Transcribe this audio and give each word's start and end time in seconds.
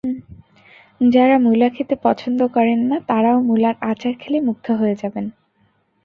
যারা 1.01 1.35
মুলা 1.39 1.67
খেতে 1.69 1.95
পছন্দ 2.03 2.39
করেন 2.55 2.79
না, 2.89 2.97
তারাও 3.09 3.37
মুলার 3.41 3.75
আচার 3.91 4.13
খেলে 4.19 4.39
মুগ্ধ 4.41 4.67
হয়ে 4.71 4.95
যাবেন। 4.95 5.25